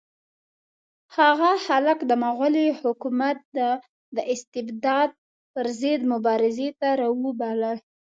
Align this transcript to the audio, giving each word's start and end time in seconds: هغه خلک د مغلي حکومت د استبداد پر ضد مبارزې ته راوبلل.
هغه 1.17 1.51
خلک 1.65 1.99
د 2.09 2.11
مغلي 2.25 2.67
حکومت 2.81 3.37
د 4.15 4.17
استبداد 4.33 5.09
پر 5.53 5.65
ضد 5.79 6.01
مبارزې 6.13 6.69
ته 6.79 6.87
راوبلل. 7.01 7.77